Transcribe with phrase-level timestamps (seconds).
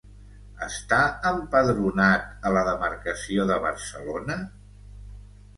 [0.67, 1.01] Està
[1.31, 4.39] empadronat a la demarcació de Barcelona?